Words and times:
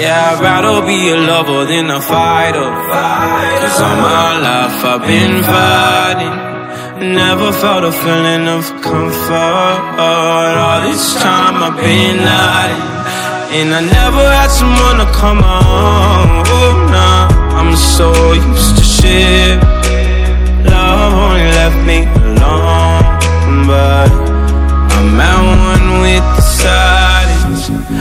Yeah, 0.00 0.32
I'd 0.32 0.40
rather 0.40 0.80
be 0.86 1.10
a 1.10 1.16
lover 1.16 1.66
than 1.66 1.90
a 1.90 2.00
fighter. 2.00 2.68
Cause 3.60 3.80
all 3.84 3.96
my 4.00 4.32
life 4.48 4.80
I've 4.92 5.04
been 5.04 5.42
fighting. 5.44 6.36
Never 7.14 7.52
felt 7.52 7.84
a 7.84 7.92
feeling 7.92 8.48
of 8.48 8.64
comfort. 8.80 9.80
All 10.00 10.80
this 10.88 11.14
time 11.20 11.56
I've 11.62 11.76
been 11.76 12.16
hiding. 12.16 12.90
And 13.60 13.74
I 13.74 13.80
never 13.80 14.24
had 14.24 14.48
someone 14.48 15.04
to 15.04 15.08
come 15.12 15.42
on. 15.44 16.44
Oh, 16.46 16.88
nah, 16.88 17.58
I'm 17.58 17.76
so 17.76 18.09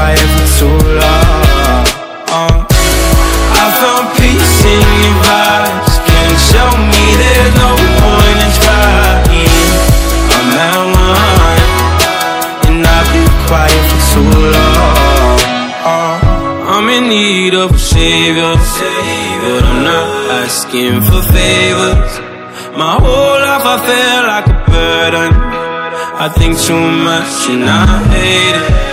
Quiet 0.00 0.28
for 0.34 0.48
too 0.58 0.78
long. 1.00 1.84
I 3.62 3.66
found 3.80 4.06
peace 4.16 4.58
in 4.74 4.86
your 5.04 5.16
vibes. 5.24 5.92
Can't 6.08 6.38
show 6.50 6.70
me 6.92 7.04
there's 7.20 7.54
no 7.64 7.70
point 8.00 8.38
in 8.46 8.52
trying. 8.60 9.50
I'm 10.36 10.48
at 10.68 10.80
one, 11.12 11.60
and 12.66 12.80
I've 12.96 13.08
been 13.12 13.32
quiet 13.48 13.82
for 13.90 14.02
too 14.12 14.32
long. 14.56 15.38
I'm 16.72 16.86
in 16.96 17.04
need 17.08 17.54
of 17.54 17.70
a 17.72 17.78
savior, 17.78 18.54
but 19.42 19.62
I'm 19.70 19.80
not 19.84 20.08
asking 20.44 20.96
for 21.08 21.22
favors. 21.34 22.12
My 22.82 22.94
whole 23.04 23.38
life 23.46 23.66
I 23.74 23.76
feel 23.88 24.20
like 24.32 24.46
a 24.54 24.58
burden. 24.70 25.30
I 26.24 26.28
think 26.38 26.52
too 26.58 26.84
much 27.08 27.48
and 27.52 27.64
I 27.68 27.84
hate 28.12 28.56
it. 28.62 28.89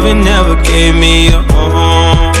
Loving 0.00 0.24
never 0.24 0.56
gave 0.62 0.94
me 0.94 1.28
a 1.28 1.42
home. 1.52 2.32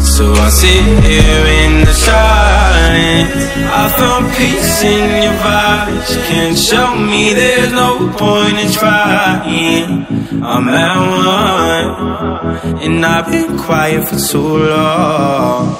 So 0.00 0.32
I 0.32 0.48
sit 0.48 0.84
here 1.04 1.46
in 1.60 1.84
the 1.84 1.92
silence. 1.92 3.34
I 3.80 3.84
found 3.98 4.24
peace 4.34 4.82
in 4.82 5.24
your 5.24 5.36
vibes. 5.44 6.10
Can't 6.28 6.56
show 6.56 6.94
me 6.96 7.34
there's 7.34 7.72
no 7.72 8.08
point 8.16 8.56
in 8.64 8.72
trying. 8.72 10.06
I'm 10.42 10.68
at 10.70 10.96
one, 11.20 12.80
and 12.80 13.04
I've 13.04 13.30
been 13.30 13.58
quiet 13.58 14.08
for 14.08 14.16
too 14.16 14.56
long. 14.72 15.76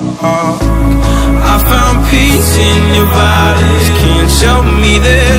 I 1.52 1.56
found 1.72 1.98
peace 2.12 2.52
in 2.68 2.94
your 2.96 3.08
vibes. 3.08 3.86
Can't 4.02 4.30
show 4.30 4.60
me 4.82 4.98
there's 4.98 5.31